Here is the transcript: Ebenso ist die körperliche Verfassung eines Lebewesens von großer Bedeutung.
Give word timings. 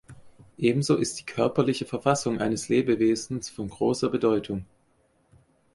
Ebenso 0.57 0.95
ist 0.95 1.19
die 1.19 1.27
körperliche 1.27 1.85
Verfassung 1.85 2.39
eines 2.39 2.69
Lebewesens 2.69 3.49
von 3.51 3.69
großer 3.69 4.09
Bedeutung. 4.09 4.65